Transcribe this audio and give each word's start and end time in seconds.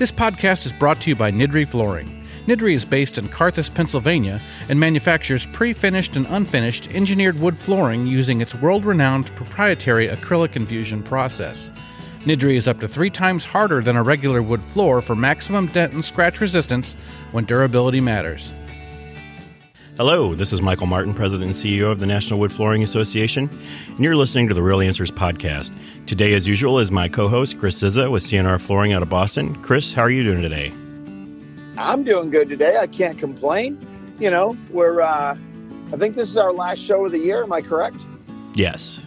This 0.00 0.10
podcast 0.10 0.64
is 0.64 0.72
brought 0.72 0.98
to 1.02 1.10
you 1.10 1.14
by 1.14 1.30
Nydree 1.30 1.68
Flooring. 1.68 2.24
Nydree 2.46 2.72
is 2.72 2.86
based 2.86 3.18
in 3.18 3.28
Karthaus, 3.28 3.68
Pennsylvania, 3.74 4.40
and 4.70 4.80
manufactures 4.80 5.44
pre 5.52 5.74
finished 5.74 6.16
and 6.16 6.26
unfinished 6.28 6.88
engineered 6.88 7.38
wood 7.38 7.58
flooring 7.58 8.06
using 8.06 8.40
its 8.40 8.54
world 8.54 8.86
renowned 8.86 9.36
proprietary 9.36 10.08
acrylic 10.08 10.56
infusion 10.56 11.02
process. 11.02 11.70
Nydree 12.24 12.56
is 12.56 12.66
up 12.66 12.80
to 12.80 12.88
three 12.88 13.10
times 13.10 13.44
harder 13.44 13.82
than 13.82 13.96
a 13.96 14.02
regular 14.02 14.40
wood 14.40 14.62
floor 14.62 15.02
for 15.02 15.14
maximum 15.14 15.66
dent 15.66 15.92
and 15.92 16.02
scratch 16.02 16.40
resistance 16.40 16.96
when 17.32 17.44
durability 17.44 18.00
matters. 18.00 18.54
Hello, 20.00 20.34
this 20.34 20.50
is 20.54 20.62
Michael 20.62 20.86
Martin, 20.86 21.12
President 21.12 21.48
and 21.48 21.54
CEO 21.54 21.92
of 21.92 21.98
the 21.98 22.06
National 22.06 22.40
Wood 22.40 22.50
Flooring 22.50 22.82
Association, 22.82 23.50
and 23.86 24.00
you're 24.00 24.16
listening 24.16 24.48
to 24.48 24.54
the 24.54 24.62
Real 24.62 24.80
Answers 24.80 25.10
podcast. 25.10 25.70
Today, 26.06 26.32
as 26.32 26.48
usual, 26.48 26.78
is 26.78 26.90
my 26.90 27.06
co 27.06 27.28
host, 27.28 27.58
Chris 27.58 27.82
Cizza 27.82 28.10
with 28.10 28.22
CNR 28.22 28.58
Flooring 28.58 28.94
out 28.94 29.02
of 29.02 29.10
Boston. 29.10 29.54
Chris, 29.56 29.92
how 29.92 30.00
are 30.00 30.10
you 30.10 30.22
doing 30.22 30.40
today? 30.40 30.72
I'm 31.76 32.02
doing 32.02 32.30
good 32.30 32.48
today. 32.48 32.78
I 32.78 32.86
can't 32.86 33.18
complain. 33.18 33.78
You 34.18 34.30
know, 34.30 34.56
we're, 34.70 35.02
uh, 35.02 35.36
I 35.92 35.96
think 35.98 36.14
this 36.14 36.30
is 36.30 36.38
our 36.38 36.54
last 36.54 36.78
show 36.78 37.04
of 37.04 37.12
the 37.12 37.18
year. 37.18 37.42
Am 37.42 37.52
I 37.52 37.60
correct? 37.60 37.98
Yes. 38.54 39.00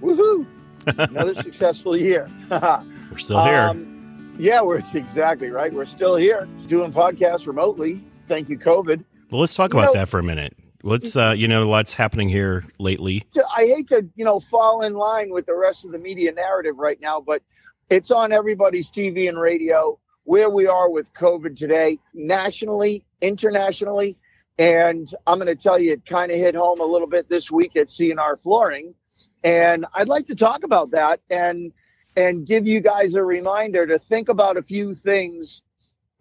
Woohoo! 0.00 0.46
Another 0.86 1.34
successful 1.34 1.98
year. 1.98 2.30
we're 2.50 3.18
still 3.18 3.44
here. 3.44 3.60
Um, 3.60 4.34
yeah, 4.38 4.62
we're 4.62 4.80
exactly 4.94 5.50
right. 5.50 5.70
We're 5.70 5.84
still 5.84 6.16
here 6.16 6.48
doing 6.66 6.94
podcasts 6.94 7.46
remotely. 7.46 8.02
Thank 8.26 8.48
you, 8.48 8.58
COVID. 8.58 9.04
Well, 9.34 9.40
let's 9.40 9.56
talk 9.56 9.72
you 9.74 9.80
about 9.80 9.94
know, 9.94 10.00
that 10.00 10.08
for 10.08 10.20
a 10.20 10.22
minute. 10.22 10.56
What's 10.82 11.16
uh, 11.16 11.34
you 11.36 11.48
know, 11.48 11.68
lots 11.68 11.92
happening 11.92 12.28
here 12.28 12.62
lately. 12.78 13.24
I 13.56 13.66
hate 13.66 13.88
to 13.88 14.08
you 14.14 14.24
know 14.24 14.38
fall 14.38 14.82
in 14.82 14.94
line 14.94 15.30
with 15.30 15.46
the 15.46 15.56
rest 15.56 15.84
of 15.84 15.90
the 15.90 15.98
media 15.98 16.30
narrative 16.30 16.76
right 16.78 17.00
now, 17.00 17.20
but 17.20 17.42
it's 17.90 18.12
on 18.12 18.30
everybody's 18.30 18.92
TV 18.92 19.28
and 19.28 19.36
radio 19.40 19.98
where 20.22 20.50
we 20.50 20.68
are 20.68 20.88
with 20.88 21.12
COVID 21.14 21.56
today, 21.58 21.98
nationally, 22.14 23.04
internationally, 23.22 24.16
and 24.56 25.12
I'm 25.26 25.40
going 25.40 25.48
to 25.48 25.60
tell 25.60 25.80
you, 25.80 25.94
it 25.94 26.06
kind 26.06 26.30
of 26.30 26.38
hit 26.38 26.54
home 26.54 26.78
a 26.78 26.86
little 26.86 27.08
bit 27.08 27.28
this 27.28 27.50
week 27.50 27.74
at 27.74 27.88
CNR 27.88 28.40
Flooring, 28.40 28.94
and 29.42 29.84
I'd 29.94 30.06
like 30.06 30.28
to 30.28 30.36
talk 30.36 30.62
about 30.62 30.92
that 30.92 31.18
and 31.28 31.72
and 32.14 32.46
give 32.46 32.68
you 32.68 32.80
guys 32.80 33.14
a 33.14 33.24
reminder 33.24 33.84
to 33.84 33.98
think 33.98 34.28
about 34.28 34.56
a 34.56 34.62
few 34.62 34.94
things 34.94 35.62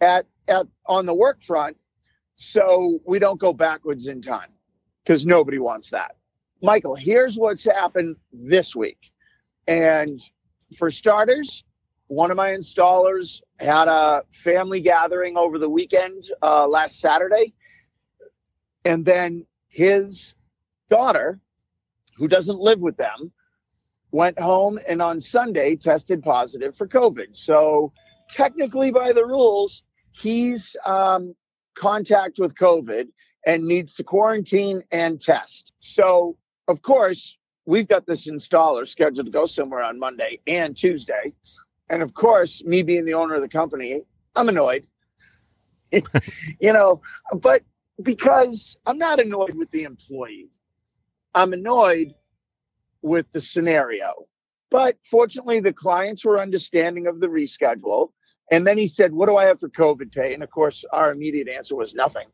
at 0.02 0.26
at 0.48 0.66
on 0.88 1.06
the 1.06 1.14
work 1.14 1.44
front 1.44 1.78
so 2.36 3.00
we 3.06 3.20
don't 3.20 3.40
go 3.40 3.54
backwards 3.54 4.08
in 4.08 4.22
time 4.22 4.50
because 5.04 5.26
nobody 5.26 5.60
wants 5.60 5.90
that. 5.92 6.16
Michael, 6.62 6.96
here's 6.96 7.38
what's 7.38 7.66
happened 7.66 8.16
this 8.32 8.76
week. 8.76 9.12
And 9.68 10.22
for 10.78 10.90
starters, 10.90 11.64
one 12.08 12.32
of 12.32 12.38
my 12.38 12.50
installers 12.50 13.42
had 13.60 13.88
a 13.88 14.24
family 14.32 14.82
gathering 14.82 15.38
over 15.38 15.58
the 15.58 15.70
weekend 15.70 16.26
uh, 16.42 16.68
last 16.68 17.00
Saturday. 17.00 17.54
And 18.86 19.06
then 19.06 19.46
his 19.68 20.36
daughter, 20.90 21.40
who 22.18 22.28
doesn't 22.28 22.60
live 22.60 22.80
with 22.80 22.98
them, 22.98 23.32
went 24.12 24.40
home 24.40 24.80
and 24.88 25.02
on 25.02 25.20
Sunday 25.20 25.76
tested 25.76 26.22
positive 26.24 26.76
for 26.76 26.88
COVID. 26.88 27.36
So, 27.36 27.92
technically, 28.30 28.92
by 28.92 29.12
the 29.12 29.26
rules, 29.26 29.84
he's 30.12 30.76
um, 30.86 31.36
contact 31.76 32.40
with 32.40 32.56
COVID 32.56 33.08
and 33.46 33.66
needs 33.66 33.96
to 33.96 34.04
quarantine 34.04 34.84
and 34.92 35.20
test. 35.20 35.74
So, 35.80 36.38
of 36.68 36.82
course, 36.82 37.38
we've 37.66 37.88
got 37.88 38.06
this 38.06 38.28
installer 38.28 38.88
scheduled 38.88 39.26
to 39.26 39.32
go 39.32 39.46
somewhere 39.46 39.84
on 39.84 40.00
Monday 40.00 40.40
and 40.48 40.76
Tuesday. 40.76 41.34
And 41.90 42.02
of 42.02 42.14
course, 42.14 42.64
me 42.64 42.84
being 42.84 43.06
the 43.06 43.14
owner 43.14 43.36
of 43.36 43.42
the 43.42 43.50
company, 43.50 44.02
I'm 44.36 44.50
annoyed. 44.50 44.88
you 45.92 46.74
know, 46.74 47.02
but 47.34 47.64
because 48.02 48.80
I'm 48.86 48.98
not 48.98 49.20
annoyed 49.20 49.56
with 49.56 49.70
the 49.72 49.84
employee, 49.84 50.50
I'm 51.36 51.54
annoyed 51.54 52.14
with 53.02 53.32
the 53.32 53.42
scenario. 53.42 54.26
But 54.74 54.98
fortunately, 55.04 55.60
the 55.60 55.72
clients 55.72 56.26
were 56.26 56.40
understanding 56.40 57.06
of 57.06 57.20
the 57.20 57.28
reschedule. 57.28 58.10
And 58.52 58.66
then 58.66 58.76
he 58.76 58.88
said, 58.88 59.14
What 59.14 59.28
do 59.28 59.38
I 59.38 59.46
have 59.46 59.60
for 59.60 59.70
COVID 59.70 60.12
pay? 60.12 60.34
And 60.34 60.42
of 60.42 60.50
course, 60.50 60.84
our 60.92 61.12
immediate 61.12 61.48
answer 61.48 61.76
was 61.76 61.94
nothing. 61.94 62.26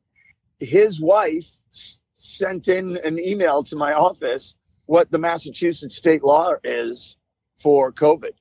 His 0.61 1.01
wife 1.01 1.45
sent 2.17 2.69
in 2.69 2.95
an 3.03 3.19
email 3.19 3.61
to 3.63 3.75
my 3.75 3.91
office 3.91 4.55
what 4.85 5.11
the 5.11 5.17
Massachusetts 5.17 5.97
state 5.97 6.23
law 6.23 6.53
is 6.63 7.17
for 7.61 7.91
COVID. 7.91 8.31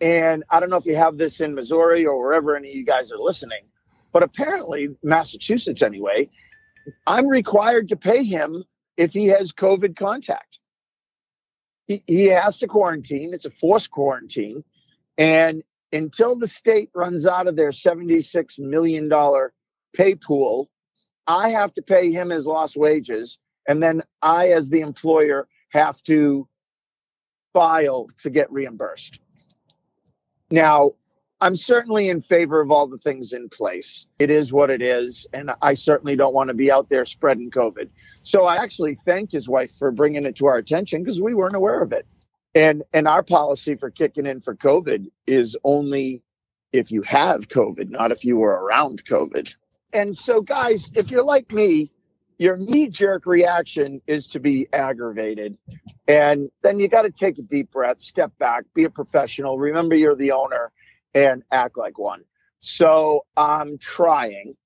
And 0.00 0.42
I 0.48 0.58
don't 0.58 0.70
know 0.70 0.76
if 0.76 0.86
you 0.86 0.96
have 0.96 1.18
this 1.18 1.42
in 1.42 1.54
Missouri 1.54 2.06
or 2.06 2.18
wherever 2.18 2.56
any 2.56 2.70
of 2.70 2.76
you 2.76 2.84
guys 2.84 3.12
are 3.12 3.18
listening, 3.18 3.64
but 4.10 4.22
apparently, 4.22 4.96
Massachusetts 5.02 5.82
anyway, 5.82 6.30
I'm 7.06 7.28
required 7.28 7.90
to 7.90 7.96
pay 7.96 8.24
him 8.24 8.64
if 8.96 9.12
he 9.12 9.26
has 9.26 9.52
COVID 9.52 9.96
contact. 9.96 10.60
He, 11.88 12.26
has 12.26 12.58
to 12.58 12.66
quarantine, 12.66 13.32
it's 13.32 13.46
a 13.46 13.50
forced 13.50 13.90
quarantine. 13.90 14.62
And 15.16 15.64
until 15.92 16.36
the 16.36 16.46
state 16.46 16.90
runs 16.94 17.26
out 17.26 17.48
of 17.48 17.56
their 17.56 17.70
$76 17.70 18.58
million 18.58 19.10
pay 19.94 20.14
pool, 20.14 20.70
I 21.26 21.48
have 21.48 21.72
to 21.74 21.82
pay 21.82 22.12
him 22.12 22.28
his 22.28 22.46
lost 22.46 22.76
wages. 22.76 23.38
And 23.66 23.82
then 23.82 24.02
I, 24.20 24.48
as 24.48 24.68
the 24.68 24.80
employer, 24.80 25.48
have 25.70 26.02
to 26.04 26.46
file 27.54 28.08
to 28.22 28.30
get 28.30 28.52
reimbursed. 28.52 29.18
Now, 30.50 30.92
I'm 31.40 31.54
certainly 31.54 32.08
in 32.08 32.20
favor 32.20 32.60
of 32.60 32.70
all 32.70 32.88
the 32.88 32.98
things 32.98 33.32
in 33.32 33.48
place. 33.48 34.06
It 34.18 34.30
is 34.30 34.52
what 34.52 34.70
it 34.70 34.82
is. 34.82 35.26
And 35.32 35.52
I 35.62 35.74
certainly 35.74 36.16
don't 36.16 36.34
want 36.34 36.48
to 36.48 36.54
be 36.54 36.70
out 36.70 36.88
there 36.88 37.04
spreading 37.04 37.50
COVID. 37.50 37.88
So 38.22 38.44
I 38.44 38.56
actually 38.56 38.96
thanked 38.96 39.32
his 39.32 39.48
wife 39.48 39.72
for 39.78 39.92
bringing 39.92 40.24
it 40.24 40.36
to 40.36 40.46
our 40.46 40.56
attention 40.56 41.02
because 41.02 41.20
we 41.20 41.34
weren't 41.34 41.54
aware 41.54 41.80
of 41.80 41.92
it. 41.92 42.06
And 42.54 42.82
and 42.92 43.06
our 43.06 43.22
policy 43.22 43.76
for 43.76 43.90
kicking 43.90 44.26
in 44.26 44.40
for 44.40 44.56
COVID 44.56 45.06
is 45.26 45.56
only 45.62 46.22
if 46.72 46.90
you 46.90 47.02
have 47.02 47.48
COVID, 47.48 47.90
not 47.90 48.10
if 48.10 48.24
you 48.24 48.36
were 48.36 48.64
around 48.64 49.04
COVID. 49.04 49.54
And 49.92 50.16
so, 50.16 50.40
guys, 50.42 50.90
if 50.94 51.10
you're 51.10 51.22
like 51.22 51.52
me, 51.52 51.90
your 52.38 52.56
knee 52.56 52.88
jerk 52.88 53.26
reaction 53.26 54.00
is 54.06 54.26
to 54.28 54.40
be 54.40 54.66
aggravated. 54.72 55.56
And 56.06 56.50
then 56.62 56.78
you 56.78 56.88
got 56.88 57.02
to 57.02 57.10
take 57.10 57.38
a 57.38 57.42
deep 57.42 57.70
breath, 57.70 58.00
step 58.00 58.32
back, 58.38 58.64
be 58.74 58.84
a 58.84 58.90
professional. 58.90 59.58
Remember, 59.58 59.94
you're 59.94 60.16
the 60.16 60.32
owner 60.32 60.72
and 61.26 61.42
act 61.50 61.76
like 61.76 61.98
one. 61.98 62.24
So 62.60 63.24
I'm 63.36 63.78
trying 63.78 64.56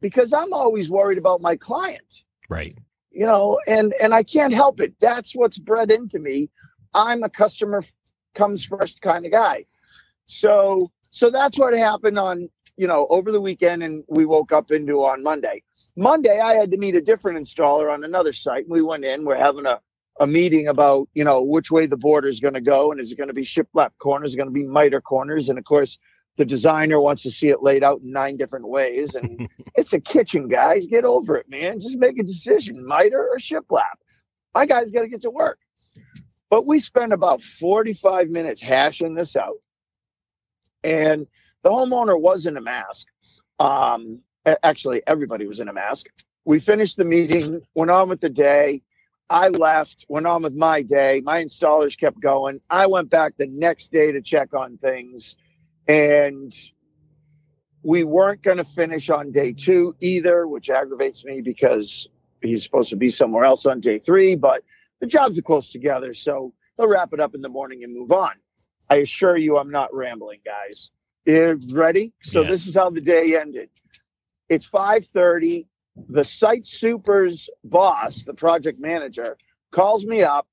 because 0.00 0.32
I'm 0.32 0.52
always 0.52 0.90
worried 0.90 1.18
about 1.18 1.40
my 1.40 1.56
client. 1.56 2.24
Right. 2.48 2.76
You 3.10 3.26
know, 3.26 3.60
and 3.66 3.92
and 4.00 4.14
I 4.14 4.22
can't 4.22 4.54
help 4.54 4.80
it. 4.80 4.94
That's 5.00 5.34
what's 5.34 5.58
bred 5.58 5.90
into 5.90 6.18
me 6.18 6.50
I'm 6.94 7.22
a 7.22 7.30
customer 7.30 7.82
comes 8.34 8.64
first 8.64 9.00
kind 9.00 9.24
of 9.24 9.32
guy. 9.32 9.66
So 10.26 10.90
so 11.10 11.30
that's 11.30 11.58
what 11.58 11.74
happened 11.74 12.18
on 12.18 12.48
you 12.76 12.86
know 12.86 13.06
over 13.10 13.32
the 13.32 13.40
weekend, 13.40 13.82
and 13.82 14.04
we 14.08 14.26
woke 14.26 14.52
up 14.52 14.70
into 14.70 15.04
on 15.04 15.22
Monday. 15.22 15.62
Monday, 15.96 16.40
I 16.40 16.54
had 16.54 16.70
to 16.70 16.78
meet 16.78 16.94
a 16.94 17.02
different 17.02 17.38
installer 17.38 17.92
on 17.92 18.04
another 18.04 18.32
site. 18.32 18.64
And 18.64 18.72
we 18.72 18.82
went 18.82 19.04
in. 19.04 19.24
We're 19.24 19.36
having 19.36 19.66
a 19.66 19.80
a 20.20 20.26
meeting 20.26 20.68
about 20.68 21.08
you 21.14 21.24
know 21.24 21.42
which 21.42 21.70
way 21.70 21.86
the 21.86 21.96
border 21.96 22.28
is 22.28 22.40
going 22.40 22.54
to 22.54 22.60
go, 22.60 22.92
and 22.92 23.00
is 23.00 23.12
it 23.12 23.16
going 23.16 23.28
to 23.28 23.34
be 23.34 23.44
shiplap 23.44 23.90
corners, 23.98 24.30
is 24.30 24.36
going 24.36 24.48
to 24.48 24.52
be 24.52 24.64
miter 24.64 25.00
corners, 25.00 25.48
and 25.48 25.58
of 25.58 25.64
course 25.64 25.98
the 26.36 26.44
designer 26.44 27.00
wants 27.00 27.22
to 27.22 27.30
see 27.30 27.48
it 27.48 27.62
laid 27.62 27.84
out 27.84 28.00
in 28.00 28.10
nine 28.10 28.36
different 28.36 28.68
ways. 28.68 29.14
And 29.14 29.48
it's 29.74 29.92
a 29.92 30.00
kitchen, 30.00 30.48
guys. 30.48 30.86
Get 30.86 31.04
over 31.04 31.36
it, 31.36 31.48
man. 31.48 31.80
Just 31.80 31.98
make 31.98 32.18
a 32.18 32.22
decision, 32.22 32.86
miter 32.86 33.28
or 33.28 33.38
shiplap. 33.38 33.96
My 34.54 34.66
guy's 34.66 34.90
got 34.90 35.02
to 35.02 35.08
get 35.08 35.22
to 35.22 35.30
work. 35.30 35.58
But 36.50 36.66
we 36.66 36.78
spent 36.78 37.12
about 37.12 37.42
45 37.42 38.28
minutes 38.28 38.62
hashing 38.62 39.14
this 39.14 39.36
out. 39.36 39.56
And 40.84 41.26
the 41.62 41.70
homeowner 41.70 42.20
was 42.20 42.44
in 42.44 42.56
a 42.56 42.60
mask. 42.60 43.06
Um, 43.58 44.20
actually, 44.62 45.02
everybody 45.06 45.46
was 45.46 45.60
in 45.60 45.68
a 45.68 45.72
mask. 45.72 46.06
We 46.44 46.60
finished 46.60 46.96
the 46.96 47.04
meeting, 47.04 47.62
went 47.74 47.90
on 47.90 48.08
with 48.08 48.20
the 48.20 48.28
day. 48.28 48.82
I 49.32 49.48
left, 49.48 50.04
went 50.10 50.26
on 50.26 50.42
with 50.42 50.54
my 50.54 50.82
day. 50.82 51.22
My 51.24 51.42
installers 51.42 51.98
kept 51.98 52.20
going. 52.20 52.60
I 52.68 52.86
went 52.86 53.08
back 53.08 53.32
the 53.38 53.46
next 53.46 53.90
day 53.90 54.12
to 54.12 54.20
check 54.20 54.52
on 54.52 54.76
things. 54.76 55.36
And 55.88 56.54
we 57.82 58.04
weren't 58.04 58.42
going 58.42 58.58
to 58.58 58.64
finish 58.64 59.08
on 59.08 59.32
day 59.32 59.54
two 59.54 59.96
either, 60.00 60.46
which 60.46 60.68
aggravates 60.68 61.24
me 61.24 61.40
because 61.40 62.08
he's 62.42 62.62
supposed 62.62 62.90
to 62.90 62.96
be 62.96 63.08
somewhere 63.08 63.46
else 63.46 63.64
on 63.64 63.80
day 63.80 63.98
three. 63.98 64.36
But 64.36 64.64
the 65.00 65.06
jobs 65.06 65.38
are 65.38 65.42
close 65.42 65.72
together, 65.72 66.12
so 66.12 66.52
they'll 66.76 66.86
wrap 66.86 67.14
it 67.14 67.20
up 67.20 67.34
in 67.34 67.40
the 67.40 67.48
morning 67.48 67.84
and 67.84 67.96
move 67.96 68.12
on. 68.12 68.32
I 68.90 68.96
assure 68.96 69.38
you, 69.38 69.56
I'm 69.56 69.70
not 69.70 69.94
rambling, 69.94 70.40
guys. 70.44 70.90
You 71.24 71.58
ready? 71.70 72.12
So 72.22 72.42
yes. 72.42 72.50
this 72.50 72.66
is 72.66 72.74
how 72.74 72.90
the 72.90 73.00
day 73.00 73.40
ended. 73.40 73.70
It's 74.50 74.68
5:30. 74.68 75.64
The 76.08 76.24
site 76.24 76.66
super's 76.66 77.50
boss, 77.64 78.24
the 78.24 78.34
project 78.34 78.80
manager, 78.80 79.36
calls 79.72 80.06
me 80.06 80.22
up 80.22 80.46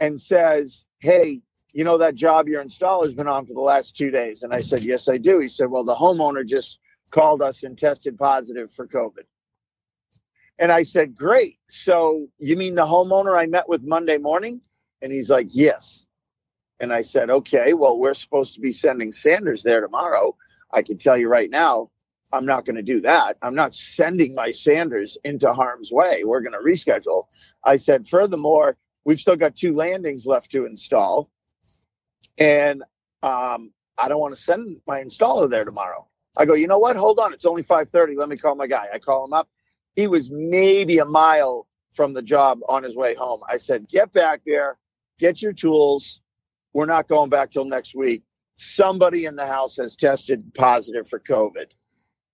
and 0.00 0.20
says, 0.20 0.84
"Hey, 1.00 1.42
you 1.72 1.84
know 1.84 1.98
that 1.98 2.14
job 2.14 2.48
your 2.48 2.62
installer's 2.62 3.14
been 3.14 3.26
on 3.26 3.46
for 3.46 3.54
the 3.54 3.60
last 3.60 3.96
two 3.96 4.10
days? 4.10 4.42
And 4.42 4.52
I 4.52 4.60
said, 4.60 4.84
yes, 4.84 5.08
I 5.08 5.16
do. 5.16 5.38
He 5.38 5.48
said, 5.48 5.70
well, 5.70 5.84
the 5.84 5.94
homeowner 5.94 6.46
just 6.46 6.78
called 7.10 7.42
us 7.42 7.62
and 7.62 7.76
tested 7.76 8.18
positive 8.18 8.72
for 8.72 8.86
COVID. 8.86 9.24
And 10.58 10.70
I 10.70 10.82
said, 10.82 11.16
great. 11.16 11.58
So 11.70 12.28
you 12.38 12.56
mean 12.56 12.74
the 12.74 12.86
homeowner 12.86 13.36
I 13.36 13.46
met 13.46 13.68
with 13.68 13.82
Monday 13.82 14.18
morning? 14.18 14.60
And 15.00 15.10
he's 15.10 15.30
like, 15.30 15.48
yes. 15.50 16.04
And 16.78 16.92
I 16.92 17.02
said, 17.02 17.30
okay, 17.30 17.72
well, 17.72 17.98
we're 17.98 18.14
supposed 18.14 18.54
to 18.54 18.60
be 18.60 18.72
sending 18.72 19.12
Sanders 19.12 19.62
there 19.62 19.80
tomorrow. 19.80 20.36
I 20.72 20.82
can 20.82 20.98
tell 20.98 21.16
you 21.16 21.28
right 21.28 21.50
now, 21.50 21.90
I'm 22.32 22.46
not 22.46 22.64
going 22.64 22.76
to 22.76 22.82
do 22.82 23.00
that. 23.00 23.36
I'm 23.42 23.54
not 23.54 23.74
sending 23.74 24.34
my 24.34 24.52
Sanders 24.52 25.18
into 25.24 25.52
harm's 25.52 25.92
way. 25.92 26.24
We're 26.24 26.40
going 26.40 26.52
to 26.52 26.58
reschedule. 26.58 27.24
I 27.64 27.76
said, 27.76 28.08
furthermore, 28.08 28.76
we've 29.04 29.20
still 29.20 29.36
got 29.36 29.56
two 29.56 29.74
landings 29.74 30.26
left 30.26 30.50
to 30.52 30.66
install. 30.66 31.30
And 32.38 32.82
um, 33.22 33.72
I 33.98 34.08
don't 34.08 34.20
want 34.20 34.34
to 34.34 34.40
send 34.40 34.80
my 34.86 35.02
installer 35.02 35.48
there 35.48 35.64
tomorrow. 35.64 36.08
I 36.36 36.46
go, 36.46 36.54
you 36.54 36.66
know 36.66 36.78
what? 36.78 36.96
Hold 36.96 37.18
on. 37.18 37.32
It's 37.32 37.44
only 37.44 37.62
5:30. 37.62 38.16
Let 38.16 38.28
me 38.28 38.36
call 38.36 38.54
my 38.54 38.66
guy. 38.66 38.86
I 38.92 38.98
call 38.98 39.24
him 39.24 39.34
up. 39.34 39.48
He 39.94 40.06
was 40.06 40.30
maybe 40.30 40.98
a 40.98 41.04
mile 41.04 41.66
from 41.92 42.14
the 42.14 42.22
job 42.22 42.60
on 42.68 42.82
his 42.82 42.96
way 42.96 43.14
home. 43.14 43.42
I 43.48 43.58
said, 43.58 43.86
get 43.88 44.12
back 44.12 44.40
there, 44.46 44.78
get 45.18 45.42
your 45.42 45.52
tools. 45.52 46.22
We're 46.72 46.86
not 46.86 47.06
going 47.06 47.28
back 47.28 47.50
till 47.50 47.66
next 47.66 47.94
week. 47.94 48.22
Somebody 48.54 49.26
in 49.26 49.36
the 49.36 49.46
house 49.46 49.76
has 49.76 49.94
tested 49.94 50.54
positive 50.54 51.06
for 51.08 51.20
COVID. 51.20 51.66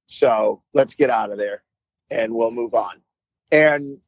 So 0.08 0.62
let's 0.74 0.94
get 0.94 1.10
out 1.10 1.30
of 1.30 1.38
there 1.38 1.62
and 2.10 2.34
we'll 2.34 2.50
move 2.50 2.74
on. 2.74 3.00
And 3.52 3.98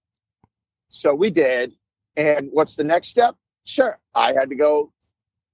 so 0.89 1.15
we 1.15 1.31
did. 1.31 1.73
And 2.17 2.49
what's 2.53 2.75
the 2.75 2.85
next 2.85 3.09
step? 3.09 3.37
Sure. 3.65 3.99
I 4.15 4.33
had 4.33 4.49
to 4.49 4.57
go. 4.57 4.93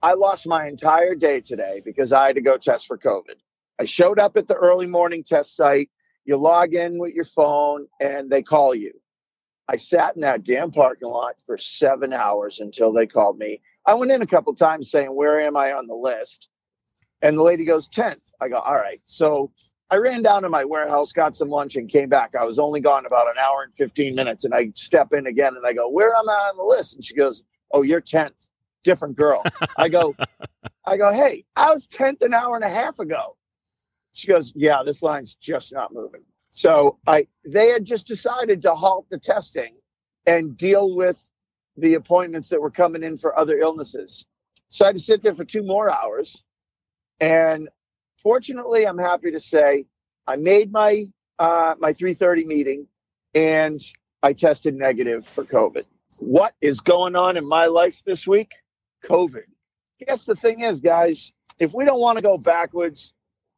I 0.02 0.14
lost 0.14 0.46
my 0.46 0.66
entire 0.66 1.14
day 1.14 1.40
today 1.40 1.82
because 1.84 2.12
I 2.12 2.28
had 2.28 2.36
to 2.36 2.42
go 2.42 2.56
test 2.56 2.86
for 2.86 2.96
COVID. 2.96 3.34
I 3.78 3.84
showed 3.84 4.18
up 4.18 4.36
at 4.36 4.46
the 4.46 4.54
early 4.54 4.86
morning 4.86 5.24
test 5.24 5.56
site. 5.56 5.90
You 6.24 6.36
log 6.36 6.74
in 6.74 6.98
with 6.98 7.12
your 7.12 7.24
phone 7.24 7.86
and 8.00 8.30
they 8.30 8.42
call 8.42 8.74
you. 8.74 8.92
I 9.68 9.76
sat 9.76 10.14
in 10.14 10.22
that 10.22 10.44
damn 10.44 10.70
parking 10.70 11.08
lot 11.08 11.34
for 11.44 11.58
seven 11.58 12.12
hours 12.12 12.60
until 12.60 12.92
they 12.92 13.06
called 13.06 13.38
me. 13.38 13.60
I 13.84 13.94
went 13.94 14.12
in 14.12 14.22
a 14.22 14.26
couple 14.26 14.54
times 14.54 14.90
saying, 14.90 15.14
Where 15.14 15.40
am 15.40 15.56
I 15.56 15.72
on 15.72 15.88
the 15.88 15.94
list? 15.94 16.48
And 17.22 17.36
the 17.36 17.42
lady 17.42 17.64
goes, 17.64 17.88
10th. 17.88 18.20
I 18.40 18.48
go, 18.48 18.58
All 18.58 18.74
right. 18.74 19.00
So 19.06 19.50
I 19.90 19.96
ran 19.96 20.22
down 20.22 20.42
to 20.42 20.48
my 20.48 20.64
warehouse, 20.64 21.12
got 21.12 21.36
some 21.36 21.48
lunch, 21.48 21.76
and 21.76 21.88
came 21.88 22.08
back. 22.08 22.34
I 22.34 22.44
was 22.44 22.58
only 22.58 22.80
gone 22.80 23.06
about 23.06 23.28
an 23.28 23.38
hour 23.38 23.62
and 23.62 23.72
15 23.74 24.14
minutes. 24.14 24.44
And 24.44 24.52
I 24.52 24.72
step 24.74 25.12
in 25.12 25.26
again 25.26 25.54
and 25.56 25.64
I 25.64 25.72
go, 25.72 25.88
Where 25.88 26.14
am 26.14 26.28
I 26.28 26.50
on 26.50 26.56
the 26.56 26.64
list? 26.64 26.94
And 26.96 27.04
she 27.04 27.14
goes, 27.14 27.44
Oh, 27.72 27.82
you're 27.82 28.00
10th. 28.00 28.32
Different 28.82 29.16
girl. 29.16 29.42
I 29.76 29.88
go, 29.88 30.14
I 30.84 30.96
go, 30.96 31.12
Hey, 31.12 31.44
I 31.54 31.72
was 31.72 31.86
10th 31.86 32.22
an 32.22 32.34
hour 32.34 32.56
and 32.56 32.64
a 32.64 32.68
half 32.68 32.98
ago. 32.98 33.36
She 34.12 34.26
goes, 34.26 34.52
Yeah, 34.56 34.82
this 34.84 35.02
line's 35.02 35.36
just 35.36 35.72
not 35.72 35.94
moving. 35.94 36.22
So 36.50 36.98
I 37.06 37.28
they 37.44 37.68
had 37.68 37.84
just 37.84 38.06
decided 38.06 38.62
to 38.62 38.74
halt 38.74 39.06
the 39.10 39.18
testing 39.18 39.76
and 40.26 40.56
deal 40.56 40.96
with 40.96 41.18
the 41.76 41.94
appointments 41.94 42.48
that 42.48 42.60
were 42.60 42.70
coming 42.70 43.04
in 43.04 43.18
for 43.18 43.38
other 43.38 43.58
illnesses. 43.58 44.24
So 44.68 44.84
I 44.84 44.88
had 44.88 44.96
to 44.96 45.02
sit 45.02 45.22
there 45.22 45.34
for 45.34 45.44
two 45.44 45.62
more 45.62 45.90
hours. 45.90 46.42
And 47.20 47.68
fortunately, 48.26 48.84
I'm 48.84 48.98
happy 48.98 49.30
to 49.30 49.38
say 49.38 49.86
I 50.26 50.34
made 50.34 50.72
my 50.72 51.04
uh, 51.38 51.76
my 51.78 51.92
3:30 51.92 52.44
meeting 52.44 52.88
and 53.36 53.80
I 54.20 54.32
tested 54.32 54.74
negative 54.74 55.24
for 55.24 55.44
COVID. 55.44 55.84
What 56.18 56.52
is 56.60 56.80
going 56.80 57.14
on 57.14 57.36
in 57.36 57.46
my 57.46 57.66
life 57.66 58.02
this 58.04 58.26
week? 58.26 58.50
COVID. 59.04 59.44
Guess 60.04 60.24
the 60.24 60.34
thing 60.34 60.62
is, 60.62 60.80
guys, 60.80 61.32
if 61.60 61.72
we 61.72 61.84
don't 61.84 62.00
want 62.00 62.18
to 62.18 62.22
go 62.22 62.36
backwards, 62.36 63.12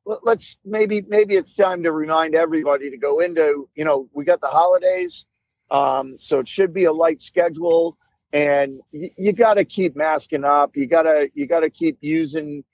let's 0.05 0.59
maybe 0.67 1.01
maybe 1.09 1.35
it's 1.35 1.55
time 1.55 1.83
to 1.85 1.91
remind 1.91 2.35
everybody 2.35 2.91
to 2.91 2.99
go 2.99 3.21
into 3.21 3.71
you 3.75 3.87
know 3.87 4.07
we 4.13 4.23
got 4.27 4.43
the 4.43 4.49
holidays 4.49 5.25
um, 5.71 6.19
so 6.19 6.41
it 6.41 6.49
should 6.49 6.75
be 6.75 6.85
a 6.85 6.93
light 6.93 7.23
schedule 7.23 7.97
and 8.35 8.81
you, 8.93 9.09
you 9.17 9.33
got 9.33 9.55
to 9.55 9.65
keep 9.65 9.97
masking 9.97 10.45
up 10.45 10.77
you 10.77 10.87
got 10.87 11.03
to 11.03 11.31
you 11.35 11.47
got 11.47 11.61
to 11.61 11.71
keep 11.71 11.97
using 12.01 12.65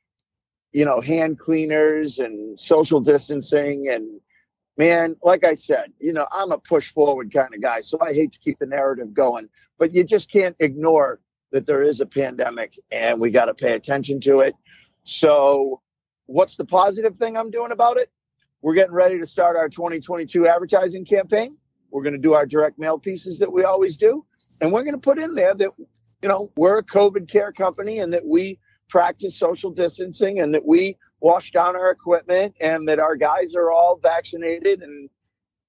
you 0.74 0.84
know 0.84 1.00
hand 1.00 1.38
cleaners 1.38 2.18
and 2.18 2.60
social 2.60 3.00
distancing 3.00 3.88
and 3.90 4.20
man 4.76 5.16
like 5.22 5.44
i 5.44 5.54
said 5.54 5.90
you 5.98 6.12
know 6.12 6.26
i'm 6.30 6.52
a 6.52 6.58
push 6.58 6.92
forward 6.92 7.32
kind 7.32 7.54
of 7.54 7.62
guy 7.62 7.80
so 7.80 7.96
i 8.02 8.12
hate 8.12 8.32
to 8.32 8.38
keep 8.40 8.58
the 8.58 8.66
narrative 8.66 9.14
going 9.14 9.48
but 9.78 9.94
you 9.94 10.04
just 10.04 10.30
can't 10.30 10.56
ignore 10.58 11.20
that 11.52 11.66
there 11.66 11.82
is 11.82 12.00
a 12.00 12.06
pandemic 12.06 12.78
and 12.90 13.18
we 13.18 13.30
got 13.30 13.46
to 13.46 13.54
pay 13.54 13.72
attention 13.72 14.20
to 14.20 14.40
it 14.40 14.54
so 15.04 15.80
what's 16.26 16.56
the 16.56 16.64
positive 16.64 17.16
thing 17.16 17.36
I'm 17.36 17.50
doing 17.50 17.72
about 17.72 17.98
it? 17.98 18.10
We're 18.62 18.74
getting 18.74 18.94
ready 18.94 19.18
to 19.18 19.26
start 19.26 19.56
our 19.56 19.68
2022 19.68 20.48
advertising 20.48 21.04
campaign. 21.04 21.56
We're 21.90 22.02
going 22.02 22.14
to 22.14 22.18
do 22.18 22.32
our 22.32 22.46
direct 22.46 22.78
mail 22.78 22.98
pieces 22.98 23.38
that 23.38 23.52
we 23.52 23.64
always 23.64 23.96
do. 23.96 24.24
And 24.60 24.72
we're 24.72 24.82
going 24.82 24.94
to 24.94 25.00
put 25.00 25.18
in 25.18 25.34
there 25.34 25.54
that, 25.54 25.70
you 25.78 26.28
know, 26.28 26.50
we're 26.56 26.78
a 26.78 26.82
COVID 26.82 27.28
care 27.28 27.52
company 27.52 27.98
and 27.98 28.12
that 28.12 28.24
we 28.24 28.58
practice 28.88 29.36
social 29.36 29.70
distancing 29.70 30.40
and 30.40 30.54
that 30.54 30.66
we 30.66 30.96
wash 31.20 31.50
down 31.50 31.76
our 31.76 31.90
equipment 31.90 32.54
and 32.60 32.86
that 32.88 32.98
our 32.98 33.16
guys 33.16 33.54
are 33.54 33.70
all 33.70 33.98
vaccinated. 34.02 34.82
And 34.82 35.08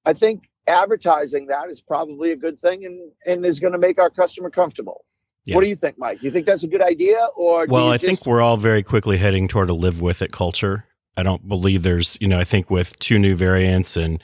I 0.05 0.13
think 0.13 0.49
advertising 0.67 1.47
that 1.47 1.69
is 1.69 1.81
probably 1.81 2.31
a 2.31 2.35
good 2.35 2.59
thing 2.59 2.85
and, 2.85 3.11
and 3.25 3.45
is 3.45 3.59
going 3.59 3.73
to 3.73 3.79
make 3.79 3.99
our 3.99 4.09
customer 4.09 4.49
comfortable. 4.49 5.05
Yeah. 5.45 5.55
What 5.55 5.61
do 5.61 5.69
you 5.69 5.75
think, 5.75 5.97
Mike? 5.99 6.23
You 6.23 6.31
think 6.31 6.47
that's 6.47 6.63
a 6.63 6.67
good 6.67 6.81
idea, 6.81 7.23
or 7.37 7.67
well, 7.69 7.89
I 7.89 7.97
just... 7.97 8.05
think 8.05 8.25
we're 8.25 8.41
all 8.41 8.57
very 8.57 8.81
quickly 8.81 9.17
heading 9.17 9.47
toward 9.47 9.69
a 9.69 9.75
live 9.75 10.01
with 10.01 10.23
it 10.23 10.31
culture. 10.31 10.85
I 11.15 11.23
don't 11.23 11.47
believe 11.47 11.83
there's, 11.83 12.17
you 12.19 12.27
know, 12.27 12.39
I 12.39 12.43
think 12.43 12.71
with 12.71 12.97
two 12.97 13.19
new 13.19 13.35
variants 13.35 13.95
and, 13.95 14.21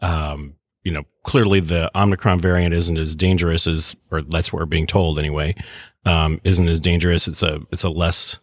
um, 0.00 0.54
you 0.84 0.92
know, 0.92 1.02
clearly 1.24 1.58
the 1.58 1.90
Omicron 1.98 2.40
variant 2.40 2.72
isn't 2.72 2.96
as 2.96 3.16
dangerous 3.16 3.66
as, 3.66 3.96
or 4.12 4.22
that's 4.22 4.52
what 4.52 4.60
we're 4.60 4.66
being 4.66 4.86
told 4.86 5.18
anyway, 5.18 5.56
um, 6.04 6.40
isn't 6.44 6.68
as 6.68 6.80
dangerous. 6.80 7.28
It's 7.28 7.42
a, 7.42 7.60
it's 7.70 7.84
a 7.84 7.90
less 7.90 8.38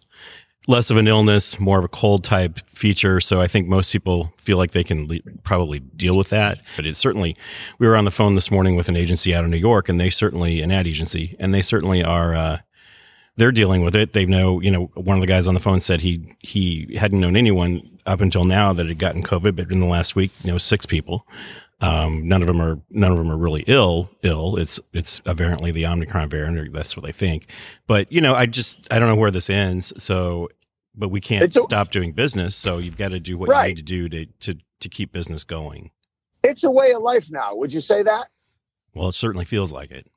less 0.67 0.89
of 0.89 0.97
an 0.97 1.07
illness, 1.07 1.59
more 1.59 1.79
of 1.79 1.85
a 1.85 1.89
cold 1.89 2.23
type 2.23 2.59
feature. 2.69 3.19
So 3.21 3.41
I 3.41 3.47
think 3.47 3.67
most 3.67 3.91
people 3.91 4.33
feel 4.35 4.57
like 4.57 4.71
they 4.71 4.83
can 4.83 5.07
le- 5.07 5.19
probably 5.43 5.79
deal 5.79 6.17
with 6.17 6.29
that. 6.29 6.59
But 6.75 6.85
it's 6.85 6.99
certainly, 6.99 7.35
we 7.79 7.87
were 7.87 7.95
on 7.95 8.05
the 8.05 8.11
phone 8.11 8.35
this 8.35 8.51
morning 8.51 8.75
with 8.75 8.89
an 8.89 8.97
agency 8.97 9.33
out 9.33 9.45
of 9.45 9.49
New 9.49 9.57
York 9.57 9.87
and 9.87 9.99
they 9.99 10.09
certainly, 10.09 10.61
an 10.61 10.71
ad 10.71 10.85
agency, 10.85 11.35
and 11.39 11.53
they 11.53 11.61
certainly 11.61 12.03
are, 12.03 12.35
uh, 12.35 12.59
they're 13.37 13.51
dealing 13.51 13.83
with 13.83 13.95
it. 13.95 14.13
They 14.13 14.25
know, 14.25 14.59
you 14.59 14.71
know, 14.71 14.91
one 14.95 15.15
of 15.15 15.21
the 15.21 15.27
guys 15.27 15.47
on 15.47 15.53
the 15.53 15.59
phone 15.59 15.79
said 15.79 16.01
he, 16.01 16.35
he 16.39 16.95
hadn't 16.99 17.19
known 17.19 17.37
anyone 17.37 17.89
up 18.05 18.19
until 18.19 18.43
now 18.43 18.73
that 18.73 18.87
had 18.87 18.99
gotten 18.99 19.23
COVID, 19.23 19.55
but 19.55 19.71
in 19.71 19.79
the 19.79 19.85
last 19.85 20.15
week, 20.15 20.31
you 20.43 20.51
know, 20.51 20.57
six 20.57 20.85
people. 20.85 21.25
Um, 21.79 22.27
none 22.27 22.41
of 22.41 22.47
them 22.47 22.59
are 22.59 22.79
none 22.89 23.11
of 23.11 23.17
them 23.17 23.31
are 23.31 23.37
really 23.37 23.63
ill. 23.67 24.09
Ill. 24.23 24.57
It's 24.57 24.79
it's 24.93 25.21
apparently 25.25 25.71
the 25.71 25.85
Omicron 25.85 26.29
variant, 26.29 26.57
or 26.57 26.69
that's 26.69 26.97
what 26.97 27.05
they 27.05 27.11
think. 27.11 27.51
But 27.85 28.11
you 28.11 28.19
know, 28.19 28.33
I 28.33 28.47
just 28.47 28.87
I 28.91 28.97
don't 28.97 29.09
know 29.09 29.15
where 29.15 29.31
this 29.31 29.49
ends. 29.49 29.93
So 29.97 30.49
but 30.97 31.09
we 31.09 31.21
can't 31.21 31.53
stop 31.53 31.91
doing 31.91 32.11
business. 32.11 32.55
So 32.55 32.79
you've 32.79 32.97
got 32.97 33.09
to 33.09 33.19
do 33.19 33.37
what 33.37 33.49
right. 33.49 33.67
you 33.69 33.75
need 33.75 33.77
to 33.77 33.83
do 33.83 34.09
to, 34.09 34.25
to, 34.25 34.59
to 34.79 34.89
keep 34.89 35.11
business 35.11 35.43
going. 35.43 35.91
It's 36.43 36.63
a 36.63 36.71
way 36.71 36.91
of 36.91 37.01
life 37.01 37.29
now. 37.29 37.55
Would 37.55 37.71
you 37.71 37.81
say 37.81 38.03
that? 38.03 38.27
Well, 38.93 39.09
it 39.09 39.13
certainly 39.13 39.45
feels 39.45 39.71
like 39.71 39.91
it. 39.91 40.07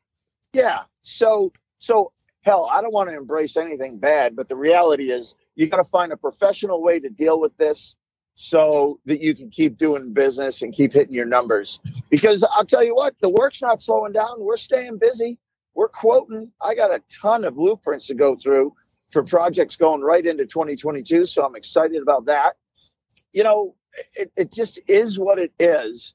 Yeah. 0.53 0.81
So, 1.03 1.53
so 1.79 2.13
hell, 2.43 2.69
I 2.73 2.81
don't 2.81 2.95
want 2.95 3.11
to 3.11 3.17
embrace 3.17 3.57
anything 3.57 3.99
bad, 3.99 4.35
but 4.35 4.49
the 4.49 4.57
reality 4.57 5.11
is 5.11 5.35
you 5.55 5.67
got 5.67 5.77
to 5.77 5.85
find 5.85 6.13
a 6.13 6.17
professional 6.17 6.83
way 6.83 6.99
to 6.99 7.11
deal 7.11 7.41
with 7.41 7.57
this 7.59 7.95
so 8.35 8.99
that 9.05 9.21
you 9.21 9.35
can 9.35 9.51
keep 9.51 9.77
doing 9.77 10.13
business 10.13 10.63
and 10.63 10.73
keep 10.75 10.93
hitting 10.93 11.15
your 11.15 11.27
numbers. 11.27 11.81
Because 12.09 12.45
I'll 12.55 12.65
tell 12.65 12.83
you 12.83 12.95
what, 12.95 13.15
the 13.21 13.29
work's 13.29 13.61
not 13.61 13.83
slowing 13.83 14.13
down. 14.13 14.37
We're 14.39 14.57
staying 14.57 14.99
busy. 14.99 15.39
We're 15.75 15.89
quoting. 15.89 16.51
I 16.61 16.75
got 16.75 16.91
a 16.91 17.03
ton 17.21 17.45
of 17.45 17.55
blueprints 17.55 18.07
to 18.09 18.15
go 18.15 18.37
through 18.37 18.75
for 19.11 19.23
projects 19.23 19.77
going 19.77 20.03
right 20.03 20.25
into 20.25 20.47
2022. 20.47 21.27
So 21.27 21.45
I'm 21.45 21.57
excited 21.57 22.01
about 22.01 22.27
that. 22.27 22.57
You 23.33 23.45
know, 23.45 23.75
it, 24.15 24.33
it 24.37 24.53
just 24.53 24.81
is 24.89 25.19
what 25.19 25.39
it 25.39 25.53
is. 25.59 26.15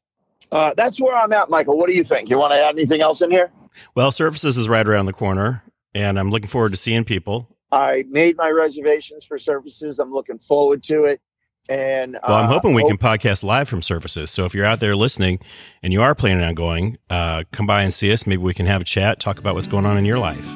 Uh, 0.52 0.74
that's 0.76 1.00
where 1.00 1.16
I'm 1.16 1.32
at, 1.34 1.50
Michael. 1.50 1.78
What 1.78 1.88
do 1.88 1.94
you 1.94 2.04
think? 2.04 2.30
You 2.30 2.38
want 2.38 2.54
to 2.54 2.60
add 2.60 2.76
anything 2.76 3.02
else 3.02 3.22
in 3.22 3.32
here? 3.32 3.52
Well, 3.94 4.12
Surfaces 4.12 4.58
is 4.58 4.70
right 4.70 4.88
around 4.88 5.06
the 5.06 5.14
corner, 5.14 5.64
and 5.94 6.18
I'm 6.18 6.32
looking 6.32 6.48
forward 6.48 6.72
to 6.72 6.78
seeing 6.78 7.04
people. 7.04 7.50
I 7.72 8.06
made 8.08 8.38
my 8.38 8.50
reservations 8.50 9.26
for 9.26 9.38
Surfaces. 9.38 10.00
I'm 10.00 10.12
looking 10.12 10.40
forward 10.40 10.84
to 10.84 11.04
it. 11.06 11.22
And 11.68 12.20
well, 12.28 12.38
I'm 12.38 12.46
uh, 12.46 12.48
hoping 12.48 12.74
we 12.74 12.84
hope- 12.84 12.92
can 12.92 12.98
podcast 12.98 13.44
live 13.44 13.68
from 13.68 13.82
Surfaces. 13.82 14.30
So 14.30 14.46
if 14.46 14.54
you're 14.54 14.66
out 14.66 14.80
there 14.80 14.96
listening 14.96 15.40
and 15.82 15.92
you 15.92 16.02
are 16.02 16.14
planning 16.14 16.44
on 16.44 16.54
going, 16.54 16.98
uh, 17.10 17.44
come 17.52 17.66
by 17.66 17.82
and 17.82 17.94
see 17.94 18.12
us. 18.12 18.28
Maybe 18.28 18.42
we 18.42 18.54
can 18.54 18.66
have 18.68 18.82
a 18.82 18.86
chat, 18.86 19.20
talk 19.20 19.40
about 19.40 19.56
what's 19.56 19.68
going 19.68 19.86
on 19.86 19.98
in 19.98 20.06
your 20.06 20.20
life. 20.20 20.48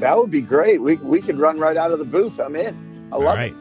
That 0.00 0.16
would 0.16 0.30
be 0.30 0.40
great. 0.40 0.82
We 0.82 0.96
we 0.96 1.22
could 1.22 1.38
run 1.38 1.58
right 1.58 1.76
out 1.76 1.92
of 1.92 1.98
the 1.98 2.04
booth. 2.04 2.38
I'm 2.40 2.56
in. 2.56 3.08
I 3.12 3.16
love 3.16 3.38
it. 3.38 3.54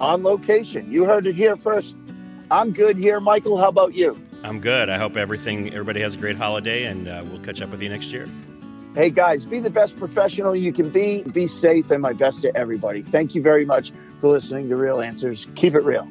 On 0.00 0.22
location. 0.22 0.90
You 0.90 1.04
heard 1.04 1.26
it 1.26 1.34
here 1.34 1.56
first. 1.56 1.96
I'm 2.50 2.72
good 2.72 2.96
here, 2.96 3.20
Michael. 3.20 3.56
How 3.56 3.68
about 3.68 3.94
you? 3.94 4.16
I'm 4.44 4.60
good. 4.60 4.88
I 4.88 4.98
hope 4.98 5.16
everything 5.16 5.68
everybody 5.68 6.00
has 6.00 6.14
a 6.14 6.18
great 6.18 6.36
holiday, 6.36 6.84
and 6.84 7.08
uh, 7.08 7.22
we'll 7.26 7.40
catch 7.40 7.62
up 7.62 7.70
with 7.70 7.82
you 7.82 7.88
next 7.88 8.12
year. 8.12 8.28
Hey 8.92 9.10
guys, 9.10 9.44
be 9.44 9.60
the 9.60 9.70
best 9.70 9.96
professional 9.96 10.56
you 10.56 10.72
can 10.72 10.90
be. 10.90 11.22
Be 11.22 11.46
safe 11.46 11.92
and 11.92 12.02
my 12.02 12.12
best 12.12 12.42
to 12.42 12.56
everybody. 12.56 13.02
Thank 13.02 13.36
you 13.36 13.42
very 13.42 13.64
much 13.64 13.92
for 14.20 14.28
listening 14.30 14.68
to 14.68 14.74
Real 14.74 15.00
Answers. 15.00 15.46
Keep 15.54 15.76
it 15.76 15.84
real. 15.84 16.08